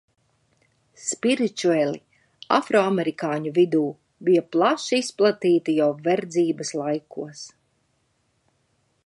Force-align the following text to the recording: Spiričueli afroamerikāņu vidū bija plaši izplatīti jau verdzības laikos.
Spiričueli 1.07 1.99
afroamerikāņu 2.57 3.53
vidū 3.59 3.83
bija 4.31 4.45
plaši 4.57 5.01
izplatīti 5.03 5.77
jau 5.83 5.91
verdzības 6.09 6.75
laikos. 6.83 7.47